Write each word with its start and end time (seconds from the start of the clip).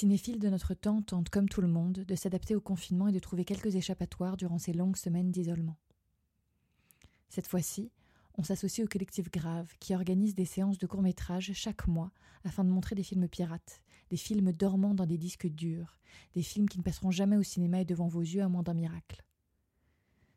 cinéphiles 0.00 0.38
de 0.38 0.48
notre 0.48 0.72
temps 0.72 1.02
tentent, 1.02 1.28
comme 1.28 1.50
tout 1.50 1.60
le 1.60 1.68
monde, 1.68 2.06
de 2.08 2.14
s'adapter 2.14 2.54
au 2.54 2.60
confinement 2.62 3.08
et 3.08 3.12
de 3.12 3.18
trouver 3.18 3.44
quelques 3.44 3.76
échappatoires 3.76 4.38
durant 4.38 4.56
ces 4.56 4.72
longues 4.72 4.96
semaines 4.96 5.30
d'isolement. 5.30 5.76
Cette 7.28 7.46
fois-ci, 7.46 7.92
on 8.38 8.42
s'associe 8.42 8.82
au 8.82 8.88
collectif 8.88 9.30
Grave, 9.30 9.74
qui 9.78 9.94
organise 9.94 10.34
des 10.34 10.46
séances 10.46 10.78
de 10.78 10.86
courts-métrages 10.86 11.52
chaque 11.52 11.86
mois 11.86 12.12
afin 12.44 12.64
de 12.64 12.70
montrer 12.70 12.94
des 12.94 13.02
films 13.02 13.28
pirates, 13.28 13.82
des 14.08 14.16
films 14.16 14.52
dormant 14.52 14.94
dans 14.94 15.04
des 15.04 15.18
disques 15.18 15.48
durs, 15.48 15.98
des 16.32 16.42
films 16.42 16.70
qui 16.70 16.78
ne 16.78 16.82
passeront 16.82 17.10
jamais 17.10 17.36
au 17.36 17.42
cinéma 17.42 17.82
et 17.82 17.84
devant 17.84 18.08
vos 18.08 18.22
yeux 18.22 18.42
à 18.42 18.48
moins 18.48 18.62
d'un 18.62 18.72
miracle. 18.72 19.22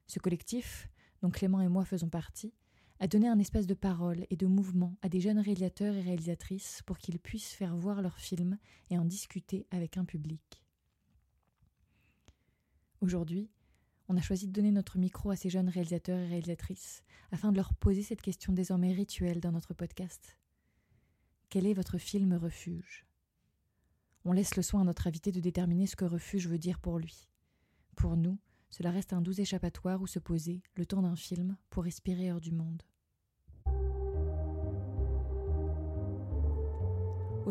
Ce 0.08 0.20
collectif, 0.20 0.90
dont 1.22 1.30
Clément 1.30 1.62
et 1.62 1.70
moi 1.70 1.86
faisons 1.86 2.10
partie, 2.10 2.54
a 3.04 3.08
donné 3.08 3.28
un 3.28 3.38
espace 3.38 3.68
de 3.68 3.74
parole 3.74 4.26
et 4.30 4.38
de 4.38 4.46
mouvement 4.46 4.96
à 5.02 5.10
des 5.10 5.20
jeunes 5.20 5.40
réalisateurs 5.40 5.94
et 5.94 6.00
réalisatrices 6.00 6.82
pour 6.86 6.98
qu'ils 6.98 7.20
puissent 7.20 7.52
faire 7.52 7.76
voir 7.76 8.02
leurs 8.02 8.18
films 8.18 8.58
et 8.90 8.98
en 8.98 9.04
discuter 9.04 9.68
avec 9.72 9.98
un 9.98 10.06
public. 10.06 10.64
Aujourd'hui, 13.02 13.52
on 14.08 14.16
a 14.16 14.22
choisi 14.22 14.48
de 14.48 14.54
donner 14.54 14.72
notre 14.72 14.98
micro 14.98 15.32
à 15.32 15.36
ces 15.36 15.50
jeunes 15.50 15.68
réalisateurs 15.68 16.18
et 16.18 16.28
réalisatrices 16.28 17.04
afin 17.34 17.52
de 17.52 17.58
leur 17.58 17.74
poser 17.74 18.04
cette 18.04 18.22
question 18.22 18.54
désormais 18.54 18.94
rituelle 18.94 19.42
dans 19.42 19.52
notre 19.52 19.74
podcast. 19.74 20.38
Quel 21.50 21.68
est 21.68 21.74
votre 21.74 21.98
film 21.98 22.32
refuge? 22.32 23.06
On 24.24 24.32
laisse 24.32 24.56
le 24.56 24.64
soin 24.64 24.80
à 24.80 24.86
notre 24.86 25.08
invité 25.08 25.34
de 25.34 25.42
déterminer 25.42 25.88
ce 25.88 25.98
que 25.98 26.06
refuge 26.06 26.48
veut 26.48 26.58
dire 26.58 26.80
pour 26.80 27.00
lui. 27.00 27.28
Pour 27.98 28.16
nous, 28.16 28.40
cela 28.70 28.92
reste 28.92 29.12
un 29.12 29.22
doux 29.22 29.42
échappatoire 29.42 30.02
où 30.02 30.08
se 30.08 30.20
poser, 30.20 30.64
le 30.76 30.86
temps 30.86 31.02
d'un 31.02 31.18
film, 31.18 31.58
pour 31.70 31.84
respirer 31.84 32.32
hors 32.32 32.40
du 32.40 32.54
monde. 32.54 32.82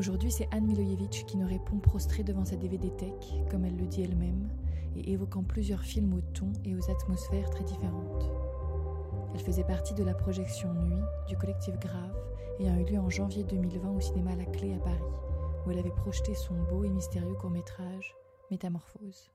Aujourd'hui, 0.02 0.32
c'est 0.32 0.48
Anne 0.50 0.66
Milojevic 0.66 1.26
qui 1.28 1.36
nous 1.36 1.46
répond 1.46 1.78
prostrée 1.78 2.24
devant 2.24 2.44
sa 2.44 2.56
DVD 2.56 2.90
Tech, 2.90 3.12
comme 3.48 3.64
elle 3.64 3.76
le 3.76 3.86
dit 3.86 4.02
elle-même, 4.02 4.48
et 4.96 5.12
évoquant 5.12 5.44
plusieurs 5.44 5.82
films 5.82 6.14
aux 6.14 6.32
tons 6.32 6.52
et 6.64 6.74
aux 6.74 6.90
atmosphères 6.90 7.48
très 7.50 7.62
différentes. 7.62 8.28
Elle 9.32 9.40
faisait 9.40 9.62
partie 9.62 9.94
de 9.94 10.02
la 10.02 10.14
projection 10.14 10.74
Nuit 10.74 11.04
du 11.28 11.36
collectif 11.36 11.78
Grave, 11.78 12.16
ayant 12.58 12.80
eu 12.80 12.84
lieu 12.84 12.98
en 12.98 13.10
janvier 13.10 13.44
2020 13.44 13.90
au 13.90 14.00
cinéma 14.00 14.34
La 14.34 14.46
Clé 14.46 14.74
à 14.74 14.78
Paris, 14.78 14.98
où 15.64 15.70
elle 15.70 15.78
avait 15.78 15.90
projeté 15.90 16.34
son 16.34 16.54
beau 16.64 16.82
et 16.82 16.90
mystérieux 16.90 17.34
court-métrage 17.34 18.16
Métamorphose. 18.50 19.30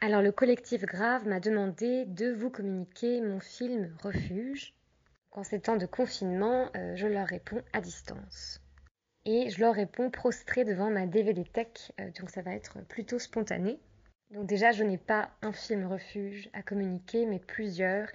Alors 0.00 0.20
le 0.20 0.32
collectif 0.32 0.82
Grave 0.82 1.28
m'a 1.28 1.38
demandé 1.38 2.06
de 2.06 2.32
vous 2.32 2.50
communiquer 2.50 3.20
mon 3.20 3.38
film 3.38 3.94
Refuge, 4.02 4.74
en 5.30 5.44
ces 5.44 5.60
temps 5.60 5.76
de 5.76 5.86
confinement, 5.86 6.70
euh, 6.74 6.96
je 6.96 7.06
leur 7.06 7.28
réponds 7.28 7.62
à 7.72 7.80
distance. 7.80 8.63
Et 9.26 9.50
je 9.50 9.60
leur 9.60 9.74
réponds 9.74 10.10
prostré 10.10 10.64
devant 10.64 10.90
ma 10.90 11.06
DVD 11.06 11.44
Tech, 11.44 11.92
euh, 12.00 12.10
donc 12.20 12.30
ça 12.30 12.42
va 12.42 12.52
être 12.52 12.80
plutôt 12.88 13.18
spontané. 13.18 13.78
Donc 14.30 14.46
déjà, 14.46 14.72
je 14.72 14.82
n'ai 14.82 14.98
pas 14.98 15.30
un 15.42 15.52
film 15.52 15.86
refuge 15.86 16.50
à 16.52 16.62
communiquer, 16.62 17.26
mais 17.26 17.38
plusieurs. 17.38 18.08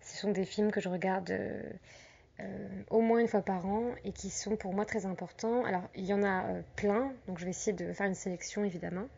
Ce 0.00 0.16
sont 0.16 0.30
des 0.30 0.44
films 0.44 0.70
que 0.70 0.80
je 0.80 0.88
regarde 0.88 1.30
euh, 1.30 2.68
au 2.90 3.00
moins 3.00 3.18
une 3.18 3.28
fois 3.28 3.42
par 3.42 3.66
an 3.66 3.90
et 4.04 4.12
qui 4.12 4.30
sont 4.30 4.56
pour 4.56 4.72
moi 4.72 4.84
très 4.84 5.06
importants. 5.06 5.64
Alors, 5.64 5.88
il 5.94 6.06
y 6.06 6.14
en 6.14 6.22
a 6.22 6.44
plein, 6.76 7.12
donc 7.26 7.38
je 7.38 7.44
vais 7.44 7.50
essayer 7.50 7.76
de 7.76 7.92
faire 7.92 8.06
une 8.06 8.14
sélection 8.14 8.64
évidemment. 8.64 9.08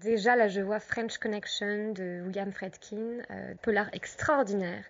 déjà, 0.00 0.36
là, 0.36 0.48
je 0.48 0.60
vois 0.60 0.78
French 0.78 1.18
Connection 1.18 1.92
de 1.92 2.22
William 2.26 2.52
Fredkin, 2.52 3.22
polar 3.62 3.88
extraordinaire 3.92 4.84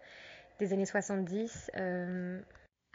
des 0.59 0.73
années 0.73 0.87
70, 0.87 1.71
euh, 1.77 2.41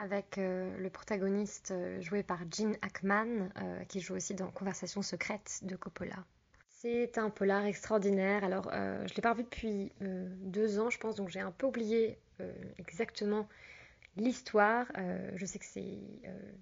avec 0.02 0.40
euh, 0.40 0.76
le 0.80 0.90
protagoniste 0.90 1.72
euh, 1.72 2.02
joué 2.02 2.24
par 2.24 2.40
Gene 2.52 2.76
Hackman, 2.82 3.50
qui 3.88 4.02
joue 4.02 4.16
aussi 4.16 4.34
dans 4.34 4.50
Conversation 4.50 5.02
secrète 5.02 5.60
de 5.62 5.76
Coppola. 5.76 6.26
C'est 6.70 7.20
un 7.20 7.30
polar 7.30 7.66
extraordinaire. 7.66 8.44
Alors, 8.44 8.72
je 8.72 9.04
ne 9.04 9.16
l'ai 9.16 9.22
pas 9.22 9.36
vu 9.36 9.44
depuis 9.44 9.92
deux 10.00 10.80
ans, 10.80 10.90
je 10.90 10.98
pense, 10.98 11.16
donc 11.16 11.30
j'ai 11.30 11.40
un 11.40 11.52
peu 11.52 11.68
oublié 11.68 12.18
exactement 12.80 13.48
l'histoire. 14.18 14.88
je 15.36 15.46
sais 15.46 15.60
que 15.60 15.66
c'est 15.66 16.00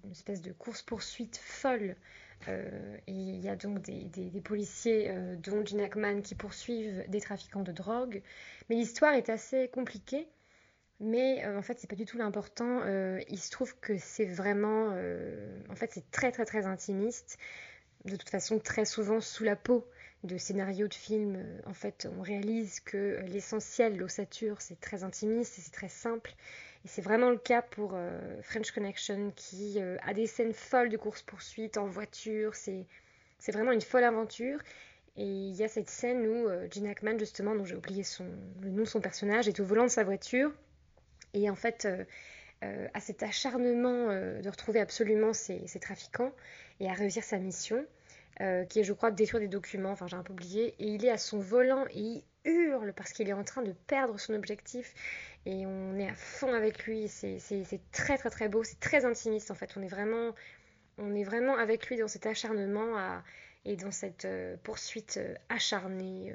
une 0.04 0.10
espèce 0.10 0.42
de 0.42 0.52
course-poursuite 0.52 1.38
folle. 1.38 1.96
et 2.48 2.52
il 3.06 3.40
y 3.40 3.48
a 3.48 3.56
donc 3.56 3.80
des, 3.80 4.04
des 4.04 4.40
policiers, 4.42 5.10
dont 5.38 5.64
Gene 5.64 5.80
Hackman, 5.80 6.20
qui 6.20 6.34
poursuivent 6.34 7.02
des 7.08 7.20
trafiquants 7.22 7.62
de 7.62 7.72
drogue. 7.72 8.20
Mais 8.68 8.76
l'histoire 8.76 9.14
est 9.14 9.30
assez 9.30 9.68
compliquée. 9.68 10.28
Mais 11.00 11.42
euh, 11.44 11.58
en 11.58 11.62
fait, 11.62 11.78
c'est 11.78 11.88
pas 11.88 11.96
du 11.96 12.04
tout 12.04 12.18
l'important. 12.18 12.82
Euh, 12.84 13.20
il 13.28 13.38
se 13.38 13.50
trouve 13.50 13.74
que 13.80 13.96
c'est 13.96 14.26
vraiment. 14.26 14.90
Euh, 14.92 15.58
en 15.70 15.74
fait, 15.74 15.90
c'est 15.94 16.10
très, 16.10 16.30
très, 16.30 16.44
très 16.44 16.66
intimiste. 16.66 17.38
De 18.04 18.16
toute 18.16 18.28
façon, 18.28 18.58
très 18.58 18.84
souvent 18.84 19.20
sous 19.20 19.44
la 19.44 19.56
peau 19.56 19.86
de 20.24 20.36
scénarios 20.36 20.88
de 20.88 20.94
films, 20.94 21.42
en 21.64 21.72
fait, 21.72 22.06
on 22.18 22.20
réalise 22.20 22.80
que 22.80 23.20
l'essentiel, 23.26 23.96
l'ossature, 23.96 24.60
c'est 24.60 24.78
très 24.78 25.02
intimiste 25.02 25.58
et 25.58 25.62
c'est 25.62 25.72
très 25.72 25.88
simple. 25.88 26.34
Et 26.84 26.88
c'est 26.88 27.02
vraiment 27.02 27.30
le 27.30 27.38
cas 27.38 27.62
pour 27.62 27.98
French 28.42 28.70
Connection, 28.72 29.32
qui 29.36 29.78
a 29.80 30.14
des 30.14 30.26
scènes 30.26 30.54
folles 30.54 30.88
de 30.90 30.96
course-poursuite 30.96 31.76
en 31.78 31.86
voiture. 31.86 32.54
C'est 32.54 32.86
vraiment 33.52 33.72
une 33.72 33.82
folle 33.82 34.04
aventure. 34.04 34.60
Et 35.16 35.24
il 35.24 35.54
y 35.54 35.62
a 35.62 35.68
cette 35.68 35.90
scène 35.90 36.26
où 36.26 36.48
Gene 36.70 36.86
Hackman, 36.86 37.18
justement, 37.18 37.54
dont 37.54 37.66
j'ai 37.66 37.76
oublié 37.76 38.02
le 38.62 38.70
nom 38.70 38.82
de 38.82 38.88
son 38.88 39.00
personnage, 39.00 39.48
est 39.48 39.60
au 39.60 39.64
volant 39.64 39.84
de 39.84 39.88
sa 39.88 40.04
voiture 40.04 40.52
et 41.34 41.50
en 41.50 41.54
fait 41.54 41.84
euh, 41.84 42.04
euh, 42.62 42.88
à 42.94 43.00
cet 43.00 43.22
acharnement 43.22 44.10
euh, 44.10 44.40
de 44.42 44.48
retrouver 44.48 44.80
absolument 44.80 45.32
ces, 45.32 45.64
trafiquants 45.80 46.32
et 46.78 46.88
à 46.88 46.92
réussir 46.92 47.24
sa 47.24 47.38
mission, 47.38 47.84
qui 48.70 48.80
est 48.80 48.84
je 48.84 48.94
crois 48.94 49.10
de 49.10 49.16
détruire 49.16 49.40
des 49.40 49.48
documents, 49.48 49.90
enfin 49.90 50.06
j'ai 50.06 50.16
un 50.16 50.22
peu 50.22 50.32
oublié, 50.32 50.74
et 50.78 50.86
il 50.86 51.04
est 51.04 51.10
à 51.10 51.18
son 51.18 51.40
volant 51.40 51.84
et 51.90 52.00
il 52.00 52.24
hurle 52.46 52.94
parce 52.94 53.12
qu'il 53.12 53.28
est 53.28 53.34
en 53.34 53.44
train 53.44 53.60
de 53.60 53.72
perdre 53.86 54.18
son 54.18 54.32
objectif 54.32 54.94
et 55.44 55.66
on 55.66 55.98
est 55.98 56.08
à 56.08 56.14
fond 56.14 56.54
avec 56.54 56.86
lui, 56.86 57.06
c'est 57.06 57.38
très 57.92 58.16
très 58.16 58.30
très 58.30 58.48
beau, 58.48 58.64
c'est 58.64 58.80
très 58.80 59.04
intimiste 59.04 59.50
en 59.50 59.54
fait, 59.54 59.74
on 59.76 59.82
est 59.82 59.88
vraiment, 59.88 60.34
on 60.96 61.14
est 61.14 61.24
vraiment 61.24 61.54
avec 61.58 61.86
lui 61.88 61.98
dans 61.98 62.08
cet 62.08 62.24
acharnement 62.24 63.20
et 63.66 63.76
dans 63.76 63.90
cette 63.90 64.26
poursuite 64.62 65.20
acharnée. 65.50 66.34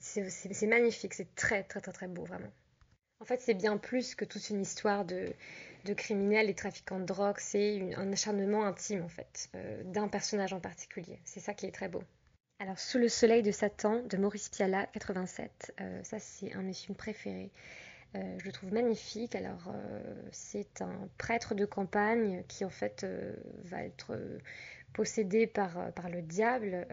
c'est 0.00 0.66
magnifique, 0.66 1.14
c'est 1.14 1.32
très 1.36 1.62
très 1.62 1.80
très 1.80 1.92
très 1.92 2.08
beau 2.08 2.24
vraiment. 2.24 2.50
En 3.20 3.24
fait, 3.24 3.40
c'est 3.40 3.54
bien 3.54 3.76
plus 3.76 4.14
que 4.14 4.24
toute 4.24 4.50
une 4.50 4.60
histoire 4.60 5.04
de, 5.04 5.32
criminels 5.96 6.50
et 6.50 6.54
trafiquants 6.54 6.98
de 6.98 7.04
drogue. 7.04 7.36
C'est 7.38 7.94
un 7.94 8.12
acharnement 8.12 8.64
intime, 8.64 9.02
en 9.02 9.08
fait, 9.08 9.48
euh, 9.54 9.82
d'un 9.84 10.08
personnage 10.08 10.52
en 10.52 10.60
particulier. 10.60 11.18
C'est 11.24 11.40
ça 11.40 11.54
qui 11.54 11.66
est 11.66 11.70
très 11.70 11.88
beau. 11.88 12.02
Alors, 12.58 12.78
Sous 12.78 12.98
le 12.98 13.08
soleil 13.08 13.42
de 13.42 13.50
Satan 13.50 14.02
de 14.02 14.16
Maurice 14.16 14.48
Piala, 14.48 14.86
87. 14.86 15.74
Euh, 15.80 16.02
ça, 16.02 16.18
c'est 16.18 16.52
un 16.54 16.60
de 16.60 16.66
mes 16.66 16.72
films 16.72 16.96
préférés. 16.96 17.50
Euh, 18.14 18.38
je 18.38 18.44
le 18.44 18.52
trouve 18.52 18.72
magnifique. 18.72 19.34
Alors, 19.34 19.72
c'est 20.30 20.82
un 20.82 21.08
prêtre 21.18 21.54
de 21.54 21.64
campagne 21.64 22.44
qui, 22.46 22.64
en 22.64 22.70
fait, 22.70 23.06
va 23.64 23.82
être 23.82 24.16
possédé 24.92 25.46
par, 25.46 25.92
par 25.94 26.08
le 26.08 26.22
diable. 26.22 26.86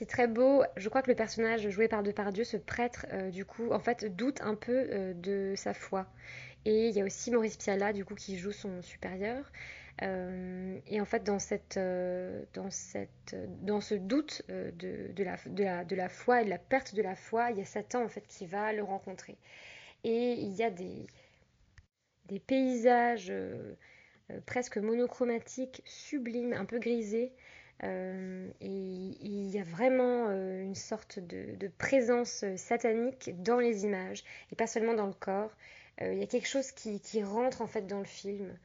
C'est 0.00 0.06
très 0.06 0.26
beau. 0.28 0.64
Je 0.78 0.88
crois 0.88 1.02
que 1.02 1.10
le 1.10 1.14
personnage 1.14 1.68
joué 1.68 1.86
par 1.86 2.02
Depardieu, 2.02 2.42
ce 2.42 2.56
prêtre, 2.56 3.04
euh, 3.12 3.28
du 3.28 3.44
coup, 3.44 3.70
en 3.70 3.80
fait, 3.80 4.06
doute 4.16 4.40
un 4.40 4.54
peu 4.54 4.88
euh, 4.90 5.12
de 5.12 5.52
sa 5.56 5.74
foi. 5.74 6.06
Et 6.64 6.88
il 6.88 6.96
y 6.96 7.02
a 7.02 7.04
aussi 7.04 7.30
Maurice 7.30 7.58
Piala, 7.58 7.92
du 7.92 8.06
coup, 8.06 8.14
qui 8.14 8.38
joue 8.38 8.50
son 8.50 8.80
supérieur. 8.80 9.44
Euh, 10.00 10.78
et 10.86 11.02
en 11.02 11.04
fait, 11.04 11.22
dans, 11.22 11.38
ce 11.38 11.54
doute 13.94 14.42
de, 14.48 15.22
la, 15.22 15.36
foi 16.08 16.40
et 16.40 16.44
de 16.46 16.50
la 16.50 16.58
perte 16.58 16.94
de 16.94 17.02
la 17.02 17.14
foi, 17.14 17.50
il 17.50 17.58
y 17.58 17.60
a 17.60 17.66
Satan, 17.66 18.02
en 18.02 18.08
fait, 18.08 18.26
qui 18.26 18.46
va 18.46 18.72
le 18.72 18.82
rencontrer. 18.82 19.36
Et 20.02 20.32
il 20.32 20.52
y 20.52 20.62
a 20.62 20.70
des 20.70 22.38
paysages 22.46 23.34
presque 24.46 24.78
monochromatiques, 24.78 25.82
sublimes, 25.84 26.54
un 26.54 26.64
peu 26.64 26.78
grisés, 26.78 27.34
euh, 27.82 28.50
et 28.60 28.66
il 28.66 29.48
y 29.50 29.58
a 29.58 29.62
vraiment 29.62 30.26
euh, 30.28 30.62
une 30.62 30.74
sorte 30.74 31.18
de, 31.18 31.68
présence 31.78 32.42
euh, 32.44 32.56
satanique 32.56 33.30
dans 33.42 33.58
les 33.58 33.84
images 33.84 34.22
et 34.52 34.56
pas 34.56 34.66
seulement 34.66 34.92
dans 34.94 35.06
le 35.06 35.14
corps. 35.14 35.50
il 36.00 36.18
y 36.18 36.22
a 36.22 36.26
quelque 36.26 36.48
chose 36.48 36.72
qui, 36.72 37.22
rentre 37.22 37.62
en 37.62 37.66
fait 37.66 37.86
dans 37.86 37.98
le 37.98 38.04
film. 38.04 38.56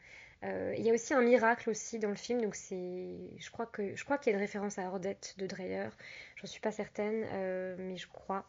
il 0.44 0.82
y 0.82 0.90
a 0.90 0.94
aussi 0.94 1.14
un 1.14 1.22
miracle 1.22 1.70
aussi 1.70 2.00
dans 2.00 2.10
le 2.10 2.16
film, 2.16 2.42
donc 2.42 2.56
c'est, 2.56 3.16
je 3.38 3.52
crois 3.52 3.66
que 3.66 3.96
je 3.96 4.04
crois 4.06 4.18
qu'il 4.18 4.32
y 4.32 4.36
a 4.36 4.38
une 4.38 4.44
référence 4.44 4.78
à 4.80 4.84
Ordette 4.90 5.36
de 5.38 5.48
Dreyer. 5.48 5.90
J'en 6.38 6.48
suis 6.48 6.62
pas 6.62 6.72
certaine, 6.72 7.26
mais 7.78 7.98
je 7.98 8.08
crois. 8.08 8.46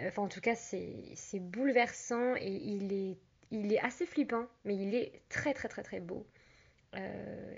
Enfin, 0.00 0.22
en 0.22 0.28
tout 0.28 0.40
cas, 0.40 0.54
c'est 0.54 1.40
bouleversant 1.40 2.36
et 2.36 2.52
il 2.52 2.92
est 2.92 3.16
il 3.50 3.72
est 3.72 3.80
assez 3.80 4.06
flippant, 4.06 4.46
mais 4.64 4.76
il 4.76 4.94
est 4.94 5.22
très 5.28 5.54
très 5.54 5.68
très 5.68 5.82
très 5.82 6.00
beau. 6.00 6.26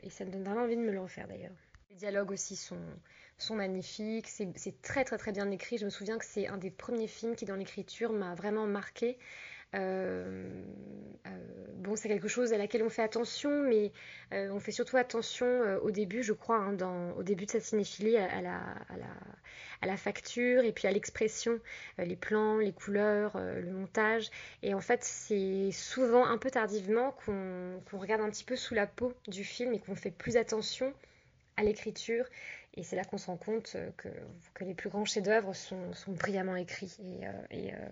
et 0.02 0.10
ça 0.10 0.24
me 0.24 0.30
donne 0.30 0.44
vraiment 0.44 0.62
envie 0.62 0.76
de 0.76 0.82
me 0.82 0.92
le 0.92 1.00
refaire 1.00 1.28
d'ailleurs. 1.28 1.65
Les 1.90 1.96
dialogues 1.96 2.32
aussi 2.32 2.56
sont, 2.56 2.80
sont 3.38 3.54
magnifiques, 3.54 4.28
c'est 4.28 4.82
très 4.82 5.04
très 5.04 5.18
très 5.18 5.32
bien 5.32 5.50
écrit. 5.50 5.78
Je 5.78 5.84
me 5.84 5.90
souviens 5.90 6.18
que 6.18 6.24
c'est 6.24 6.48
un 6.48 6.56
des 6.56 6.70
premiers 6.70 7.06
films 7.06 7.36
qui 7.36 7.44
dans 7.44 7.56
l'écriture 7.56 8.12
m'a 8.12 8.34
vraiment 8.34 8.66
marqué. 8.66 9.18
bon, 9.72 10.64
c'est 11.94 12.08
quelque 12.08 12.28
chose 12.28 12.52
à 12.52 12.58
laquelle 12.58 12.82
on 12.82 12.88
fait 12.88 13.02
attention, 13.02 13.62
mais 13.62 13.92
on 14.32 14.58
fait 14.58 14.72
surtout 14.72 14.96
attention 14.96 15.78
au 15.82 15.90
début, 15.90 16.22
je 16.22 16.32
crois, 16.32 16.58
hein, 16.58 16.76
au 17.16 17.22
début 17.22 17.46
de 17.46 17.50
sa 17.52 17.60
cinéphilie, 17.60 18.16
à, 18.16 18.40
la, 18.40 18.58
à, 18.88 18.96
la, 18.96 19.06
à 19.82 19.86
la, 19.86 19.96
facture 19.96 20.64
et 20.64 20.72
puis 20.72 20.88
à 20.88 20.92
l'expression, 20.92 21.60
les 21.98 22.16
plans, 22.16 22.58
les 22.58 22.72
couleurs, 22.72 23.38
le 23.38 23.72
montage. 23.72 24.30
Et 24.62 24.74
en 24.74 24.80
fait, 24.80 25.04
c'est 25.04 25.70
souvent 25.72 26.26
un 26.26 26.38
peu 26.38 26.50
tardivement 26.50 27.12
qu'on 27.12 27.98
regarde 27.98 28.22
un 28.22 28.30
petit 28.30 28.44
peu 28.44 28.56
sous 28.56 28.74
la 28.74 28.86
peau 28.86 29.12
du 29.28 29.44
film 29.44 29.72
et 29.72 29.78
qu'on 29.78 29.94
fait 29.94 30.10
plus 30.10 30.36
attention 30.36 30.92
à 31.56 31.62
l'écriture. 31.62 32.24
Et 32.76 32.82
c'est 32.82 32.96
là 32.96 33.04
qu'on 33.04 33.18
se 33.18 33.26
rend 33.26 33.36
compte 33.36 33.72
euh, 33.74 33.90
que, 33.96 34.64
les 34.64 34.74
plus 34.74 34.90
grands 34.90 35.04
chefs-d'œuvre 35.04 35.54
sont, 35.54 35.92
brillamment 36.08 36.56
écrits. 36.56 36.96
Et, 37.00 37.26
euh, 37.26 37.30
euh, 37.52 37.88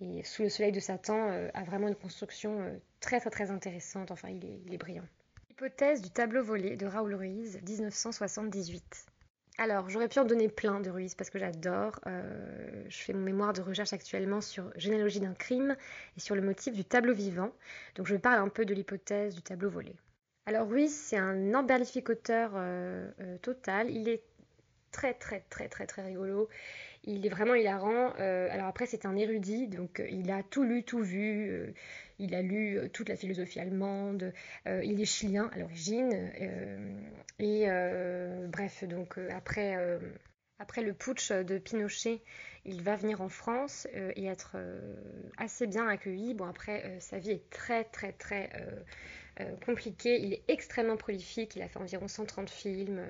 et, 0.00 0.22
Sous 0.24 0.42
le 0.42 0.48
soleil 0.48 0.72
de 0.72 0.80
Satan 0.80 1.48
a 1.54 1.62
vraiment 1.64 1.88
une 1.88 1.94
construction 1.94 2.80
très 3.00 3.20
très 3.20 3.30
très 3.30 3.50
intéressante. 3.50 4.10
Enfin, 4.10 4.28
il 4.28 4.44
est, 4.44 4.60
il 4.66 4.74
est 4.74 4.78
brillant. 4.78 5.06
Hypothèse 5.50 6.02
du 6.02 6.10
tableau 6.10 6.42
volé 6.42 6.76
de 6.76 6.86
Raoul 6.86 7.14
Ruiz, 7.14 7.60
1978. 7.66 9.06
Alors, 9.58 9.88
j'aurais 9.90 10.08
pu 10.08 10.18
en 10.18 10.24
donner 10.24 10.48
plein 10.48 10.80
de 10.80 10.90
Ruiz 10.90 11.14
parce 11.14 11.30
que 11.30 11.38
j'adore. 11.38 12.00
je 12.06 12.98
fais 12.98 13.12
mon 13.12 13.20
mémoire 13.20 13.52
de 13.52 13.62
recherche 13.62 13.92
actuellement 13.92 14.40
sur 14.40 14.72
généalogie 14.76 15.20
d'un 15.20 15.34
crime 15.34 15.76
et 16.16 16.20
sur 16.20 16.34
le 16.34 16.42
motif 16.42 16.74
du 16.74 16.84
tableau 16.84 17.14
vivant. 17.14 17.52
Donc, 17.94 18.06
je 18.06 18.16
parle 18.16 18.40
un 18.40 18.48
peu 18.48 18.64
de 18.64 18.74
l'hypothèse 18.74 19.34
du 19.34 19.42
tableau 19.42 19.70
volé. 19.70 19.94
Alors 20.44 20.68
Ruiz, 20.68 20.92
c'est 20.92 21.16
un 21.16 21.54
emberlificoteur 21.54 22.50
euh, 22.56 23.08
euh, 23.20 23.38
total. 23.38 23.90
Il 23.90 24.08
est 24.08 24.24
très 24.90 25.14
très 25.14 25.40
très 25.48 25.68
très 25.68 25.86
très 25.86 26.02
rigolo. 26.02 26.48
Il 27.04 27.24
est 27.24 27.28
vraiment 27.28 27.54
hilarant. 27.54 28.12
Euh, 28.18 28.48
alors 28.50 28.66
après, 28.66 28.86
c'est 28.86 29.06
un 29.06 29.14
érudit, 29.16 29.68
donc 29.68 30.02
il 30.10 30.30
a 30.32 30.42
tout 30.42 30.64
lu, 30.64 30.82
tout 30.82 31.00
vu. 31.00 31.72
il 32.18 32.34
a 32.34 32.42
lu 32.42 32.90
toute 32.92 33.08
la 33.08 33.16
philosophie 33.16 33.60
allemande. 33.60 34.32
il 34.66 35.00
est 35.00 35.04
chilien 35.04 35.48
à 35.54 35.58
l'origine. 35.58 36.12
et 37.38 37.66
bref, 38.48 38.84
donc 38.84 39.18
après, 39.30 39.76
après 40.58 40.82
le 40.82 40.92
putsch 40.92 41.32
de 41.32 41.58
Pinochet, 41.58 42.22
il 42.64 42.82
va 42.82 42.96
venir 42.96 43.20
en 43.20 43.28
France 43.28 43.88
et 43.94 44.26
être 44.26 44.56
assez 45.36 45.66
bien 45.66 45.88
accueilli. 45.88 46.34
Bon, 46.34 46.46
après, 46.46 46.98
sa 47.00 47.18
vie 47.18 47.32
est 47.32 47.50
très 47.50 47.84
très 47.84 48.12
très 48.12 48.50
euh, 48.54 48.80
compliqué. 49.64 50.20
Il 50.20 50.32
est 50.34 50.42
extrêmement 50.48 50.96
prolifique. 50.96 51.56
Il 51.56 51.62
a 51.62 51.68
fait 51.68 51.78
environ 51.78 52.08
130 52.08 52.50
films. 52.50 53.02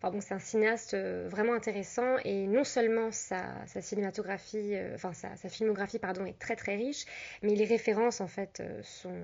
Enfin 0.00 0.12
bon, 0.12 0.20
c'est 0.20 0.34
un 0.34 0.38
cinéaste 0.38 0.94
euh, 0.94 1.26
vraiment 1.28 1.54
intéressant 1.54 2.18
et 2.24 2.46
non 2.46 2.62
seulement 2.62 3.10
sa, 3.10 3.66
cinématographie, 3.80 4.76
euh, 4.76 4.94
enfin 4.94 5.12
sa, 5.12 5.34
filmographie 5.48 5.98
pardon, 5.98 6.24
est 6.24 6.38
très 6.38 6.54
très 6.54 6.76
riche, 6.76 7.04
mais 7.42 7.56
les 7.56 7.64
références 7.64 8.20
en 8.20 8.28
fait 8.28 8.62
sont, 8.82 9.20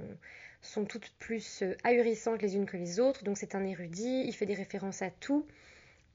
sont 0.62 0.85
toutes 0.85 1.12
plus 1.20 1.62
ahurissantes 1.85 2.43
les 2.43 2.56
unes 2.56 2.67
que 2.67 2.76
les 2.76 2.99
autres. 2.99 3.23
Donc 3.23 3.38
c'est 3.38 3.55
un 3.55 3.64
érudit, 3.64 4.25
il 4.26 4.35
fait 4.35 4.46
des 4.46 4.55
références 4.55 5.00
à 5.00 5.11
tout 5.11 5.46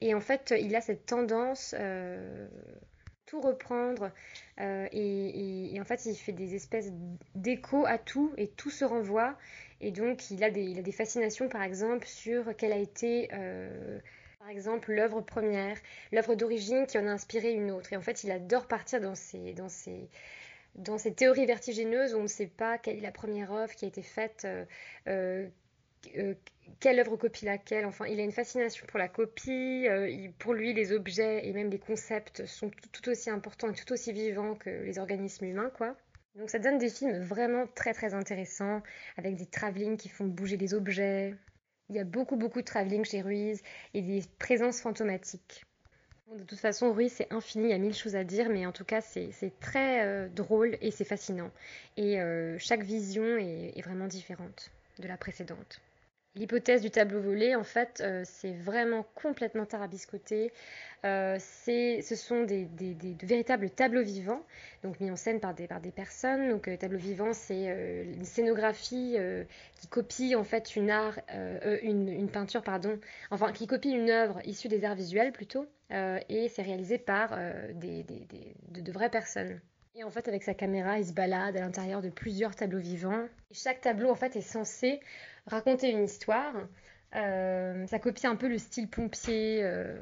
et 0.02 0.14
en 0.14 0.20
fait 0.20 0.52
il 0.58 0.76
a 0.76 0.82
cette 0.82 1.06
tendance 1.06 1.74
tout 3.30 3.40
reprendre 3.40 4.10
et, 4.58 5.74
et, 5.74 5.80
en 5.80 5.84
fait 5.84 6.04
il 6.04 6.16
fait 6.16 6.32
des 6.32 6.54
espèces 6.54 6.92
d'échos 7.34 7.86
à 7.86 7.96
tout 7.96 8.32
et 8.36 8.48
tout 8.48 8.70
se 8.70 8.84
renvoie 8.84 9.36
et 9.80 9.90
donc, 9.90 10.30
il 10.30 10.44
a 10.44 10.50
des, 10.50 10.62
il 10.62 10.78
a 10.78 10.82
des 10.82 10.92
fascinations, 10.92 11.48
par 11.48 11.62
exemple, 11.62 12.06
sur 12.06 12.54
quelle 12.56 12.72
a 12.72 12.76
été, 12.76 13.28
euh, 13.32 13.98
par 14.38 14.50
exemple, 14.50 14.92
l'œuvre 14.92 15.22
première, 15.22 15.76
l'œuvre 16.12 16.34
d'origine 16.34 16.86
qui 16.86 16.98
en 16.98 17.06
a 17.06 17.10
inspiré 17.10 17.52
une 17.52 17.70
autre. 17.70 17.92
Et 17.92 17.96
en 17.96 18.02
fait, 18.02 18.22
il 18.22 18.30
adore 18.30 18.66
partir 18.66 19.00
dans 19.00 19.14
ces, 19.14 19.54
dans 19.54 19.70
ces, 19.70 20.10
dans 20.74 20.98
ces 20.98 21.14
théories 21.14 21.46
vertigineuses 21.46 22.14
où 22.14 22.18
on 22.18 22.24
ne 22.24 22.28
sait 22.28 22.46
pas 22.46 22.76
quelle 22.76 22.98
est 22.98 23.00
la 23.00 23.12
première 23.12 23.52
œuvre 23.52 23.74
qui 23.74 23.86
a 23.86 23.88
été 23.88 24.02
faite, 24.02 24.46
euh, 25.08 25.48
euh, 26.16 26.34
quelle 26.80 26.98
œuvre 27.00 27.16
copie 27.16 27.44
laquelle. 27.44 27.84
Enfin, 27.84 28.06
il 28.06 28.18
a 28.20 28.22
une 28.22 28.32
fascination 28.32 28.86
pour 28.86 28.98
la 28.98 29.08
copie. 29.08 29.86
pour 30.38 30.54
lui, 30.54 30.72
les 30.72 30.92
objets 30.92 31.46
et 31.46 31.52
même 31.52 31.70
les 31.70 31.78
concepts 31.78 32.46
sont 32.46 32.70
tout, 32.92 33.08
aussi 33.08 33.30
importants 33.30 33.70
et 33.70 33.74
tout 33.74 33.92
aussi 33.92 34.12
vivants 34.12 34.54
que 34.54 34.70
les 34.70 34.98
organismes 34.98 35.46
humains, 35.46 35.70
quoi. 35.76 35.96
Donc 36.36 36.48
ça 36.48 36.58
donne 36.58 36.78
des 36.78 36.88
films 36.88 37.18
vraiment 37.18 37.66
très 37.66 37.92
très 37.92 38.14
intéressants, 38.14 38.82
avec 39.16 39.36
des 39.36 39.46
travelling 39.46 39.96
qui 39.96 40.08
font 40.08 40.26
bouger 40.26 40.56
les 40.56 40.74
objets. 40.74 41.34
Il 41.88 41.96
y 41.96 41.98
a 41.98 42.04
beaucoup 42.04 42.36
beaucoup 42.36 42.60
de 42.60 42.64
travelling 42.64 43.04
chez 43.04 43.20
Ruiz 43.20 43.60
et 43.94 44.02
des 44.02 44.22
présences 44.38 44.80
fantomatiques. 44.80 45.64
de 46.32 46.44
toute 46.44 46.60
façon, 46.60 46.92
Ruiz 46.92 47.12
c'est 47.12 47.32
infini, 47.32 47.64
il 47.64 47.70
y 47.70 47.74
a 47.74 47.78
mille 47.78 47.94
choses 47.94 48.14
à 48.14 48.22
dire, 48.22 48.48
mais 48.48 48.64
en 48.64 48.72
tout 48.72 48.84
cas 48.84 49.00
c'est 49.00 49.32
très 49.60 50.06
euh, 50.06 50.28
drôle 50.28 50.78
et 50.80 50.92
c'est 50.92 51.04
fascinant. 51.04 51.50
Et 51.96 52.20
euh, 52.20 52.56
chaque 52.58 52.84
vision 52.84 53.36
est 53.36 53.82
vraiment 53.82 54.06
différente 54.06 54.70
de 55.00 55.08
la 55.08 55.16
précédente. 55.16 55.80
L'hypothèse 56.36 56.80
du 56.80 56.90
tableau 56.90 57.20
volé, 57.20 57.56
en 57.56 57.64
fait, 57.64 58.00
euh, 58.04 58.22
c'est 58.24 58.52
vraiment 58.52 59.04
complètement 59.16 59.66
tarabiscoté. 59.66 60.52
Euh, 61.04 61.38
ce 61.40 62.14
sont 62.14 62.44
des, 62.44 62.66
de 62.66 63.26
véritables 63.26 63.68
tableaux 63.68 64.04
vivants, 64.04 64.40
donc 64.84 65.00
mis 65.00 65.10
en 65.10 65.16
scène 65.16 65.40
par 65.40 65.54
des, 65.54 65.66
par 65.66 65.80
des 65.80 65.90
personnes. 65.90 66.48
Donc, 66.50 66.68
euh, 66.68 66.76
tableau 66.76 66.98
vivant, 66.98 67.32
c'est 67.32 67.64
une 67.64 68.24
scénographie 68.24 69.16
qui 69.80 69.88
copie 69.88 70.36
en 70.36 70.44
fait 70.44 70.76
une 70.76 70.90
art, 70.90 71.18
une, 71.82 72.08
une, 72.08 72.30
peinture, 72.30 72.62
pardon, 72.62 73.00
enfin 73.30 73.50
qui 73.52 73.66
copie 73.66 73.90
une 73.90 74.10
œuvre 74.10 74.40
issue 74.44 74.68
des 74.68 74.84
arts 74.84 74.94
visuels 74.94 75.32
plutôt, 75.32 75.66
et 75.90 76.48
c'est 76.48 76.62
réalisé 76.62 76.98
par 76.98 77.36
des, 77.74 78.04
de, 78.04 78.80
de 78.80 78.92
vraies 78.92 79.10
personnes. 79.10 79.60
Et 79.96 80.04
en 80.04 80.10
fait, 80.10 80.28
avec 80.28 80.44
sa 80.44 80.54
caméra, 80.54 80.98
il 80.98 81.06
se 81.06 81.12
balade 81.12 81.56
à 81.56 81.60
l'intérieur 81.60 82.00
de 82.00 82.10
plusieurs 82.10 82.54
tableaux 82.54 82.78
vivants. 82.78 83.26
Et 83.50 83.54
chaque 83.54 83.80
tableau, 83.80 84.08
en 84.08 84.14
fait, 84.14 84.36
est 84.36 84.40
censé 84.40 85.00
raconter 85.50 85.90
une 85.90 86.04
histoire. 86.04 86.54
Euh, 87.16 87.86
ça 87.86 87.98
copie 87.98 88.26
un 88.26 88.36
peu 88.36 88.48
le 88.48 88.58
style 88.58 88.88
pompier 88.88 89.62
euh, 89.62 89.96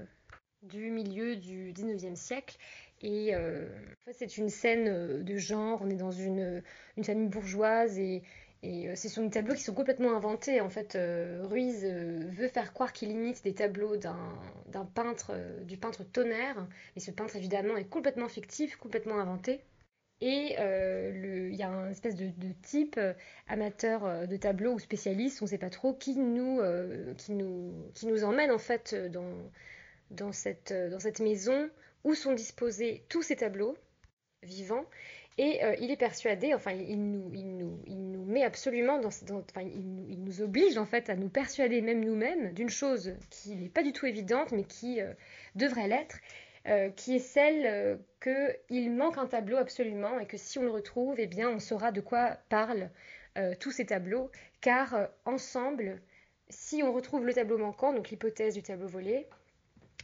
du 0.62 0.90
milieu 0.90 1.36
du 1.36 1.72
19e 1.72 2.14
siècle. 2.14 2.56
Et 3.00 3.34
euh, 3.34 3.68
c'est 4.12 4.36
une 4.38 4.48
scène 4.48 5.22
de 5.22 5.36
genre. 5.36 5.80
On 5.82 5.90
est 5.90 5.96
dans 5.96 6.10
une, 6.10 6.62
une 6.96 7.04
famille 7.04 7.28
bourgeoise 7.28 7.98
et, 7.98 8.22
et 8.62 8.94
ce 8.96 9.08
sont 9.08 9.22
des 9.22 9.30
tableaux 9.30 9.54
qui 9.54 9.62
sont 9.62 9.74
complètement 9.74 10.16
inventés. 10.16 10.60
En 10.60 10.68
fait, 10.68 10.98
Ruiz 11.44 11.84
veut 11.84 12.48
faire 12.48 12.72
croire 12.72 12.92
qu'il 12.92 13.10
imite 13.10 13.44
des 13.44 13.54
tableaux 13.54 13.96
d'un 13.96 14.84
peintre, 14.94 15.32
du 15.62 15.76
peintre 15.76 16.02
Tonnerre. 16.02 16.66
Mais 16.96 17.00
ce 17.00 17.12
peintre, 17.12 17.36
évidemment, 17.36 17.76
est 17.76 17.88
complètement 17.88 18.28
fictif, 18.28 18.76
complètement 18.76 19.20
inventé. 19.20 19.60
Et 20.20 20.56
euh, 20.58 21.48
il 21.52 21.56
y 21.56 21.62
a 21.62 21.68
un 21.68 21.90
espèce 21.90 22.16
de, 22.16 22.30
type 22.62 22.96
euh, 22.98 23.12
amateur 23.46 24.04
euh, 24.04 24.26
de 24.26 24.36
tableau 24.36 24.72
ou 24.72 24.78
spécialiste, 24.80 25.40
on 25.42 25.44
ne 25.44 25.50
sait 25.50 25.58
pas 25.58 25.70
trop, 25.70 25.94
qui 25.94 26.16
nous, 26.16 26.60
qui 27.16 27.32
nous, 27.32 27.72
qui 27.94 28.06
nous 28.06 28.24
emmène 28.24 28.50
en 28.50 28.58
fait 28.58 28.94
dans, 29.12 29.50
dans, 30.10 30.32
cette, 30.32 30.72
dans 30.72 30.98
cette 30.98 31.20
maison 31.20 31.70
où 32.04 32.14
sont 32.14 32.32
disposés 32.32 33.04
tous 33.08 33.22
ces 33.22 33.36
tableaux 33.36 33.76
vivants. 34.42 34.84
Et 35.40 35.60
il 35.80 35.92
est 35.92 35.96
persuadé, 35.96 36.52
enfin, 36.52 36.72
il 36.72 37.00
nous, 37.00 37.30
il 37.32 37.56
nous, 37.56 37.80
il 37.86 38.10
nous 38.10 38.24
met 38.24 38.42
absolument 38.42 38.98
dans, 38.98 39.06
enfin, 39.06 39.62
il, 39.62 40.10
il, 40.10 40.24
nous 40.24 40.42
oblige 40.42 40.76
en 40.78 40.84
fait 40.84 41.10
à 41.10 41.14
nous 41.14 41.28
persuader 41.28 41.80
même 41.80 42.04
nous-mêmes 42.04 42.52
d'une 42.54 42.70
chose 42.70 43.14
qui 43.30 43.54
n'est 43.54 43.68
pas 43.68 43.84
du 43.84 43.92
tout 43.92 44.06
évidente, 44.06 44.50
mais 44.50 44.64
qui 44.64 44.98
devrait 45.54 45.86
l'être. 45.86 46.18
Euh, 46.68 46.90
qui 46.90 47.16
est 47.16 47.18
celle 47.18 47.66
euh, 47.66 47.96
qu'il 48.68 48.92
manque 48.92 49.16
un 49.16 49.26
tableau 49.26 49.56
absolument 49.56 50.18
et 50.18 50.26
que 50.26 50.36
si 50.36 50.58
on 50.58 50.64
le 50.64 50.70
retrouve, 50.70 51.18
eh 51.18 51.26
bien, 51.26 51.48
on 51.48 51.60
saura 51.60 51.92
de 51.92 52.02
quoi 52.02 52.36
parlent 52.50 52.90
euh, 53.38 53.54
tous 53.58 53.70
ces 53.70 53.86
tableaux, 53.86 54.30
car 54.60 55.08
ensemble, 55.24 56.02
si 56.50 56.82
on 56.82 56.92
retrouve 56.92 57.24
le 57.24 57.32
tableau 57.32 57.56
manquant, 57.56 57.94
donc 57.94 58.10
l'hypothèse 58.10 58.52
du 58.52 58.62
tableau 58.62 58.86
volé, 58.86 59.26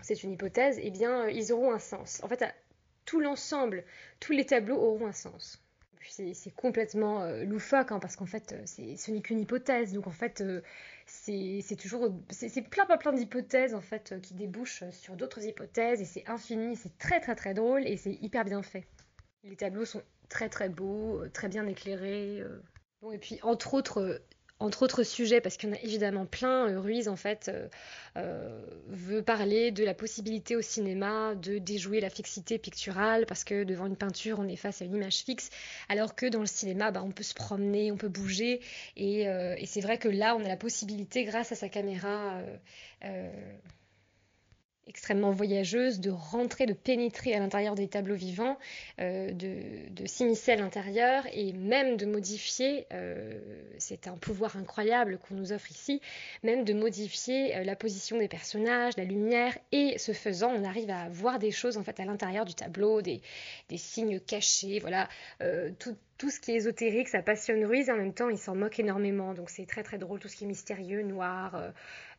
c'est 0.00 0.23
une 0.23 0.33
hypothèse, 0.33 0.78
eh 0.83 0.90
bien, 0.90 1.28
ils 1.28 1.52
auront 1.52 1.73
un 1.73 1.78
sens. 1.78 2.23
En 2.25 2.28
fait, 2.28 2.42
tout 3.04 3.21
l'ensemble, 3.21 3.85
tous 4.18 4.33
les 4.33 4.47
tableaux 4.47 4.76
auront 4.76 5.06
un 5.06 5.12
sens 5.12 5.62
c'est 6.08 6.54
complètement 6.54 7.26
loufoque 7.44 7.92
hein, 7.92 7.99
parce 7.99 8.16
qu'en 8.16 8.26
fait 8.26 8.54
ce 8.66 9.11
n'est 9.11 9.20
qu'une 9.20 9.40
hypothèse 9.40 9.92
donc 9.92 10.06
en 10.06 10.12
fait 10.12 10.42
c'est 11.06 11.76
toujours 11.78 12.08
c'est 12.30 12.62
plein 12.62 12.87
plein 12.87 12.96
plein 12.96 13.12
d'hypothèses 13.12 13.75
en 13.75 13.80
fait 13.80 14.12
euh, 14.12 14.20
qui 14.20 14.34
débouchent 14.34 14.84
sur 14.90 15.16
d'autres 15.16 15.44
hypothèses 15.44 16.00
et 16.00 16.04
c'est 16.04 16.28
infini, 16.28 16.76
c'est 16.76 16.96
très 16.99 17.20
très 17.20 17.34
très 17.34 17.54
drôle 17.54 17.87
et 17.87 17.96
c'est 17.96 18.18
hyper 18.23 18.44
bien 18.44 18.62
fait. 18.62 18.87
Les 19.44 19.56
tableaux 19.56 19.84
sont 19.84 20.02
très 20.28 20.49
très 20.49 20.68
beaux, 20.68 21.23
euh, 21.23 21.30
très 21.30 21.49
bien 21.49 21.66
éclairés. 21.66 22.40
Euh. 22.40 22.62
Bon 23.02 23.12
et 23.12 23.18
puis 23.18 23.38
entre 23.42 23.75
autres 23.75 24.23
entre 24.61 24.82
autres 24.82 25.02
sujets, 25.02 25.40
parce 25.40 25.56
qu'il 25.56 25.68
y 25.68 25.73
en 25.73 25.75
a 25.75 25.80
évidemment 25.80 26.26
plein, 26.26 26.68
euh, 26.68 26.80
Ruiz 26.80 27.08
en 27.08 27.16
fait 27.16 27.49
euh, 27.49 27.68
euh, 28.16 28.61
veut 28.88 29.23
parler 29.23 29.73
de 29.73 29.84
la 29.84 29.94
possibilité 29.94 30.56
au 30.56 30.62
cinéma 30.62 31.34
de 31.34 31.58
déjouer 31.58 32.00
la 32.00 32.11
fixité 32.11 32.58
picturale, 32.58 33.26
parce 33.26 33.44
que 33.44 33.64
devant 33.64 33.87
une 33.87 33.96
peinture 33.96 34.38
on 34.38 34.49
est 34.49 34.56
face 34.56 34.80
à 34.80 34.84
une 34.84 34.94
image 34.94 35.18
fixe, 35.18 35.50
alors 35.88 36.14
que 36.14 36.26
dans 36.26 36.40
le 36.40 36.46
cinéma 36.46 36.90
bah, 36.92 37.02
on 37.04 37.11
peut 37.11 37.25
se 37.25 37.34
promener, 37.34 37.90
on 37.90 37.96
peut 37.96 38.08
bouger, 38.08 38.61
et, 38.96 39.23
et 39.23 39.66
c'est 39.66 39.80
vrai 39.80 39.99
que 39.99 40.08
là 40.08 40.37
on 40.37 40.44
a 40.44 40.49
la 40.49 40.56
possibilité 40.56 41.25
grâce 41.25 41.52
à 41.52 41.56
sa 41.56 41.68
caméra 41.68 42.40
extrêmement 44.87 45.31
voyageuse, 45.31 46.00
de 46.00 46.11
rentrer, 46.11 46.67
de 46.67 46.73
pénétrer 46.73 47.35
à 47.35 47.38
l'intérieur 47.38 47.75
des 47.75 47.88
tableaux 47.88 48.14
vivants, 48.14 48.59
euh, 49.00 49.31
de, 49.33 50.07
s'immiscer 50.07 50.53
à 50.53 50.57
l'intérieur 50.57 51.25
et 51.33 51.53
même 51.53 51.97
de 51.97 52.07
modifier, 52.07 52.87
euh, 52.93 53.38
c'est 53.79 54.07
un 54.07 54.17
pouvoir 54.17 54.57
incroyable 54.57 55.19
qu'on 55.19 55.35
nous 55.35 55.53
offre 55.53 55.71
ici, 55.71 56.00
même 56.43 56.64
de 56.64 56.75
modifier 56.75 57.57
euh, 57.57 57.64
la 57.64 57.76
position 57.76 58.19
des 58.19 58.29
personnages, 58.29 58.97
la 58.97 59.05
lumière, 59.05 59.57
et 59.73 59.99
ce 59.99 60.12
faisant, 60.12 60.53
on 60.55 60.64
arrive 60.64 60.91
à 60.91 61.09
voir 61.09 61.38
des 61.38 61.50
choses 61.50 61.79
en 61.79 61.83
fait 61.83 61.99
à 62.00 62.05
l'intérieur 62.05 62.45
du 62.45 62.55
tableau, 62.55 63.00
des, 63.00 63.23
des 63.71 63.79
signes 63.79 64.21
cachés, 64.21 64.79
voilà, 64.81 65.09
tout, 65.79 65.97
tout 66.18 66.30
ce 66.30 66.38
qui 66.40 66.52
est 66.52 66.56
ésotérique, 66.56 67.09
ça 67.09 67.23
passionne 67.23 67.64
Ruiz 67.64 67.90
en 67.90 67.97
même 67.97 68.14
temps 68.14 68.28
il 68.28 68.38
s'en 68.38 68.54
moque 68.54 68.78
énormément. 68.78 69.35
Donc 69.35 69.50
c'est 69.50 69.66
très 69.66 69.83
très 69.83 69.99
drôle, 69.99 70.21
tout 70.21 70.28
ce 70.28 70.37
qui 70.37 70.44
est 70.44 70.49
mystérieux, 70.49 71.02
noir, 71.02 71.54
euh, 71.54 71.71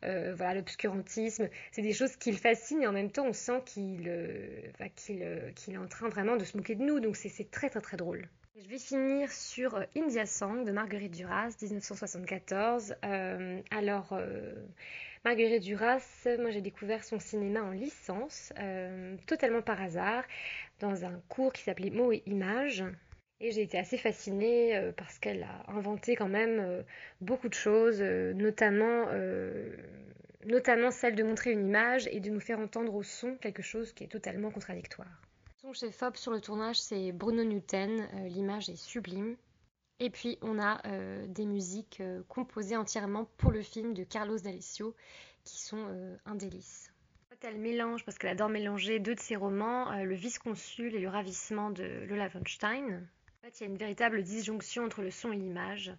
euh, 0.04 0.34
voilà, 0.34 0.54
l'obscurantisme. 0.54 1.48
C'est 1.72 1.82
des 1.82 1.92
choses 1.92 2.16
qui 2.16 2.30
le 2.30 2.36
fascinent 2.36 2.82
et 2.82 2.86
en 2.86 2.92
même 2.92 3.10
temps 3.10 3.26
on 3.26 3.32
sent 3.32 3.62
qu'il 3.64 4.04
euh, 4.06 4.60
qu'il 4.94 5.22
est 5.22 5.78
en 5.78 5.86
train 5.86 6.08
vraiment 6.08 6.36
de 6.36 6.44
se 6.44 6.56
moquer 6.56 6.74
de 6.74 6.82
nous. 6.82 7.00
Donc 7.00 7.16
c'est 7.16 7.50
très 7.50 7.70
très 7.70 7.80
très 7.80 7.96
drôle. 7.96 8.28
je 8.60 8.68
vais 8.68 8.78
finir 8.78 9.30
sur 9.32 9.82
India 9.96 10.26
Song 10.26 10.64
de 10.64 10.72
Marguerite 10.72 11.12
Duras, 11.12 11.54
1974. 11.62 12.94
alors, 13.70 14.18
Marguerite 15.24 15.62
Duras, 15.62 16.26
moi 16.38 16.50
j'ai 16.50 16.60
découvert 16.60 17.02
son 17.02 17.18
cinéma 17.18 17.62
en 17.62 17.70
licence, 17.70 18.52
totalement 19.26 19.62
par 19.62 19.80
hasard, 19.80 20.24
dans 20.80 21.04
un 21.04 21.20
cours 21.28 21.52
qui 21.52 21.62
s'appelait 21.62 21.90
Mots 21.90 22.12
et 22.12 22.22
Images. 22.26 22.84
Et 23.38 23.52
j'ai 23.52 23.62
été 23.62 23.78
assez 23.78 23.98
fascinée 23.98 24.76
euh, 24.76 24.92
parce 24.92 25.18
qu'elle 25.18 25.42
a 25.42 25.70
inventé 25.70 26.16
quand 26.16 26.28
même 26.28 26.58
euh, 26.58 26.82
beaucoup 27.20 27.48
de 27.48 27.54
choses, 27.54 27.98
euh, 28.00 28.32
notamment, 28.32 29.06
notamment 30.46 30.90
celle 30.90 31.14
de 31.14 31.22
montrer 31.22 31.52
une 31.52 31.66
image 31.66 32.08
et 32.10 32.20
de 32.20 32.30
nous 32.30 32.40
faire 32.40 32.58
entendre 32.58 32.94
au 32.94 33.02
son 33.02 33.36
quelque 33.36 33.62
chose 33.62 33.92
qui 33.92 34.04
est 34.04 34.08
totalement 34.08 34.50
contradictoire. 34.50 35.20
Son 35.60 35.72
chef-op 35.72 36.16
sur 36.16 36.32
le 36.32 36.40
tournage, 36.40 36.80
c'est 36.80 37.12
Bruno 37.12 37.44
Newton. 37.44 38.06
L'image 38.28 38.68
est 38.68 38.76
sublime. 38.76 39.36
Et 39.98 40.10
puis 40.10 40.38
on 40.42 40.60
a 40.60 40.80
des 41.26 41.46
musiques 41.46 42.02
composées 42.28 42.76
entièrement 42.76 43.26
pour 43.38 43.50
le 43.50 43.62
film 43.62 43.92
de 43.92 44.04
Carlos 44.04 44.38
D'Alessio 44.38 44.94
qui 45.42 45.58
sont 45.58 45.84
un 46.24 46.34
délice. 46.36 46.92
Elle 47.42 47.58
mélange, 47.58 48.04
parce 48.04 48.18
qu'elle 48.18 48.30
adore 48.30 48.48
mélanger 48.48 48.98
deux 48.98 49.14
de 49.14 49.20
ses 49.20 49.36
romans, 49.36 49.92
Le 50.02 50.14
Vice-Consul 50.14 50.94
et 50.94 51.00
Le 51.00 51.08
Ravissement 51.08 51.70
de 51.70 52.04
Lola 52.08 52.28
von 52.28 52.42
Stein, 52.46 53.02
fait, 53.46 53.60
il 53.60 53.62
y 53.62 53.66
a 53.66 53.70
une 53.70 53.78
véritable 53.78 54.22
disjonction 54.22 54.84
entre 54.84 55.02
le 55.02 55.10
son 55.10 55.30
et 55.30 55.36
l'image. 55.36 55.92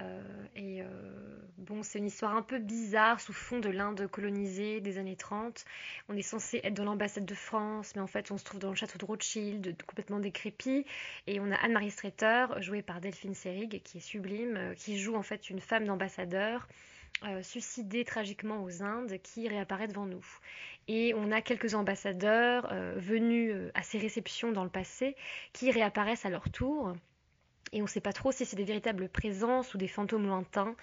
Euh, 0.00 0.22
et 0.54 0.82
euh, 0.82 0.86
bon, 1.58 1.82
c'est 1.82 1.98
une 1.98 2.06
histoire 2.06 2.34
un 2.34 2.42
peu 2.42 2.58
bizarre 2.58 3.20
sous 3.20 3.32
fond 3.32 3.58
de 3.58 3.68
l'Inde 3.68 4.06
colonisée 4.06 4.80
des 4.80 4.96
années 4.98 5.16
30. 5.16 5.64
On 6.08 6.16
est 6.16 6.22
censé 6.22 6.60
être 6.64 6.74
dans 6.74 6.84
l'ambassade 6.84 7.26
de 7.26 7.34
France, 7.34 7.92
mais 7.96 8.02
en 8.02 8.06
fait, 8.06 8.30
on 8.30 8.38
se 8.38 8.44
trouve 8.44 8.60
dans 8.60 8.70
le 8.70 8.76
château 8.76 8.98
de 8.98 9.04
Rothschild, 9.04 9.76
complètement 9.86 10.20
décrépit. 10.20 10.86
Et 11.26 11.38
on 11.40 11.50
a 11.50 11.56
Anne-Marie 11.56 11.90
Streeter, 11.90 12.46
jouée 12.60 12.82
par 12.82 13.00
Delphine 13.00 13.34
Seyrig, 13.34 13.82
qui 13.82 13.98
est 13.98 14.00
sublime, 14.00 14.56
euh, 14.56 14.74
qui 14.74 14.98
joue 14.98 15.16
en 15.16 15.22
fait 15.22 15.50
une 15.50 15.60
femme 15.60 15.84
d'ambassadeur. 15.84 16.66
Suicidée 17.42 18.04
tragiquement 18.04 18.62
aux 18.62 18.82
Indes 18.82 19.18
qui 19.22 19.48
réapparaît 19.48 19.88
devant 19.88 20.06
nous. 20.06 20.24
Et 20.88 21.14
on 21.14 21.32
a 21.32 21.40
quelques 21.40 21.74
ambassadeurs 21.74 22.68
euh, 22.72 22.94
venus 22.96 23.52
euh, 23.52 23.70
à 23.74 23.82
ces 23.82 23.98
réceptions 23.98 24.52
dans 24.52 24.62
le 24.62 24.70
passé 24.70 25.16
qui 25.52 25.70
réapparaissent 25.70 26.24
à 26.24 26.30
leur 26.30 26.48
tour. 26.50 26.94
Et 27.72 27.80
on 27.80 27.84
ne 27.84 27.88
sait 27.88 28.00
pas 28.00 28.12
trop 28.12 28.30
si 28.30 28.44
c'est 28.44 28.56
des 28.56 28.64
véritables 28.64 29.08
présences 29.08 29.74
ou 29.74 29.78
des 29.78 29.88
fantômes 29.88 30.26
lointains. 30.26 30.76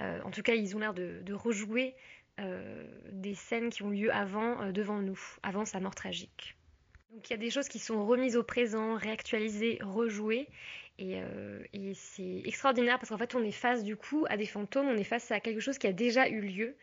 Euh, 0.00 0.20
en 0.22 0.30
tout 0.30 0.42
cas, 0.42 0.54
ils 0.54 0.76
ont 0.76 0.78
l'air 0.78 0.94
de, 0.94 1.32
rejouer 1.32 1.94
des 3.10 3.34
scènes 3.34 3.68
qui 3.68 3.82
ont 3.82 3.90
lieu 3.90 4.14
avant 4.14 4.70
devant 4.70 5.00
nous, 5.00 5.18
avant 5.42 5.64
sa 5.64 5.80
mort 5.80 5.96
tragique. 5.96 6.54
Donc 7.10 7.28
il 7.28 7.32
y 7.32 7.34
a 7.34 7.38
des 7.38 7.50
choses 7.50 7.66
qui 7.66 7.80
sont 7.80 8.06
remises 8.06 8.36
au 8.36 8.44
présent, 8.44 8.94
réactualisées, 8.94 9.80
rejouées. 9.82 10.46
Et, 10.98 11.20
et 11.72 11.94
c'est 11.94 12.42
extraordinaire 12.44 12.98
parce 12.98 13.10
qu'en 13.10 13.18
fait 13.18 13.36
on 13.36 13.42
est 13.44 13.52
face 13.52 13.84
du 13.84 13.94
coup 13.94 14.26
à 14.28 14.36
des 14.36 14.46
fantômes, 14.46 14.88
on 14.88 14.96
est 14.96 15.04
face 15.04 15.30
à 15.30 15.38
quelque 15.38 15.60
chose 15.60 15.78
qui 15.78 15.86
a 15.86 15.92
déjà 15.92 16.28
eu 16.28 16.40
lieu 16.40 16.76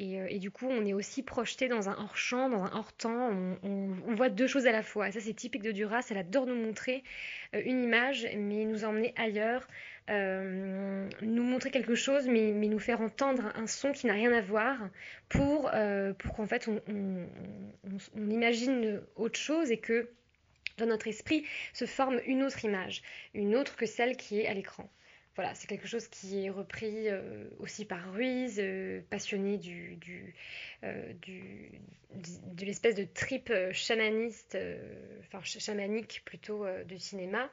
euh, 0.00 0.26
et, 0.28 0.38
du 0.38 0.50
coup, 0.50 0.66
on 0.68 0.84
est 0.84 0.92
aussi 0.92 1.22
projeté 1.22 1.68
dans 1.68 1.88
un 1.88 1.96
hors-champ, 1.96 2.48
dans 2.48 2.64
un 2.64 2.72
hors-temps. 2.72 3.30
On, 3.62 4.14
voit 4.14 4.28
deux 4.28 4.46
choses 4.46 4.66
à 4.66 4.72
la 4.72 4.82
fois. 4.82 5.08
Et 5.08 5.12
ça, 5.12 5.20
c'est 5.20 5.34
typique 5.34 5.62
de 5.62 5.72
Duras. 5.72 6.06
Elle 6.10 6.18
adore 6.18 6.46
nous 6.46 6.56
montrer 6.56 7.04
euh, 7.54 7.62
une 7.64 7.82
image, 7.82 8.26
mais 8.36 8.64
nous 8.64 8.84
emmener 8.84 9.14
ailleurs. 9.16 9.66
Euh, 10.10 11.08
nous 11.22 11.42
montrer 11.42 11.70
quelque 11.70 11.94
chose, 11.94 12.26
mais, 12.28 12.52
nous 12.52 12.78
faire 12.78 13.00
entendre 13.00 13.52
un 13.54 13.66
son 13.66 13.92
qui 13.92 14.06
n'a 14.06 14.14
rien 14.14 14.32
à 14.32 14.40
voir 14.40 14.78
pour, 15.28 15.70
pour 16.18 16.34
qu'en 16.34 16.46
fait, 16.46 16.68
on, 16.68 16.80
on 18.16 18.30
imagine 18.30 19.00
autre 19.16 19.38
chose 19.38 19.70
et 19.70 19.78
que 19.78 20.10
dans 20.76 20.86
notre 20.86 21.08
esprit 21.08 21.44
se 21.72 21.86
forme 21.86 22.20
une 22.26 22.42
autre 22.42 22.64
image, 22.64 23.02
une 23.34 23.56
autre 23.56 23.76
que 23.76 23.86
celle 23.86 24.16
qui 24.16 24.40
est 24.40 24.46
à 24.46 24.54
l'écran 24.54 24.88
voilà, 25.36 25.54
c'est 25.54 25.66
quelque 25.66 25.88
chose 25.88 26.06
qui 26.06 26.44
est 26.44 26.50
repris 26.50 27.08
euh, 27.08 27.48
aussi 27.58 27.84
par 27.84 28.12
Ruiz, 28.12 28.58
euh, 28.58 29.00
passionné 29.10 29.58
euh, 30.84 31.12
de 32.12 32.64
l'espèce 32.64 32.94
de 32.94 33.04
trip 33.04 33.52
chamaniste, 33.72 34.56
enfin 35.20 35.40
chamanique 35.42 36.22
plutôt 36.24 36.64
du 36.86 36.98
cinéma. 36.98 37.50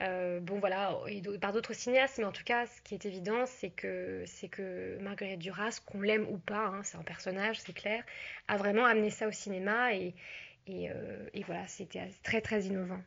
bon 0.00 0.58
voilà, 0.58 0.98
et 1.06 1.22
par 1.40 1.52
d'autres 1.52 1.74
cinéastes, 1.74 2.18
mais 2.18 2.24
en 2.24 2.32
tout 2.32 2.42
cas, 2.42 2.66
ce 2.66 2.80
qui 2.82 2.94
est 2.94 3.06
évident, 3.06 3.46
c'est 3.46 3.70
que, 3.70 4.24
c'est 4.26 4.48
que 4.48 4.98
Marguerite 5.00 5.38
Duras, 5.38 5.80
qu'on 5.86 6.00
l'aime 6.00 6.26
ou 6.28 6.38
pas, 6.38 6.66
hein, 6.66 6.82
c'est 6.82 6.96
un 6.96 7.02
personnage, 7.02 7.60
c'est 7.60 7.74
clair, 7.74 8.02
a 8.48 8.56
vraiment 8.56 8.86
amené 8.86 9.10
ça 9.10 9.28
au 9.28 9.32
cinéma 9.32 9.94
et, 9.94 10.14
et, 10.66 10.88
et 11.34 11.42
voilà, 11.44 11.66
c'était 11.66 12.10
très 12.22 12.40
très 12.40 12.66
innovant. 12.66 13.00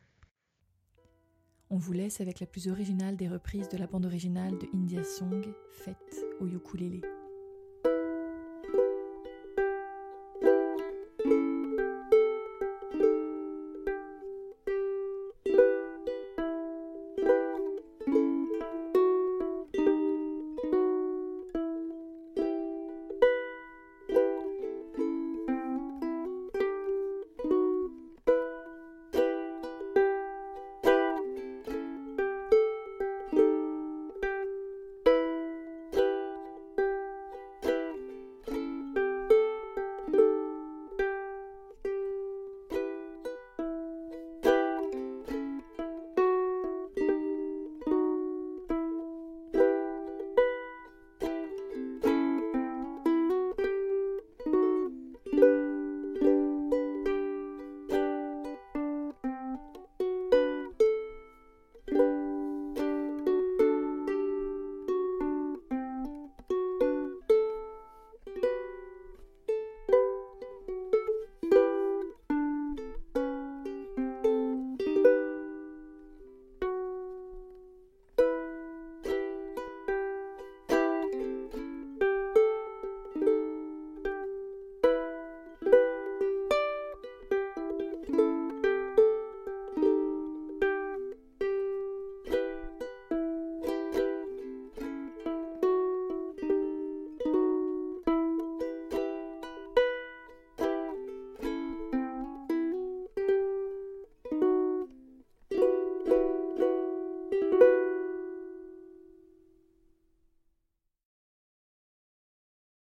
On 1.69 1.77
vous 1.77 1.93
laisse 1.93 2.21
avec 2.21 2.39
la 2.39 2.45
plus 2.45 2.67
originale 2.67 3.17
des 3.17 3.27
reprises 3.27 3.69
de 3.69 3.77
la 3.77 3.87
bande 3.87 4.05
originale 4.05 4.57
de 4.59 4.67
India 4.75 5.03
Song, 5.03 5.43
faite 5.71 6.25
au 6.39 6.47
ukulélé. 6.47 7.01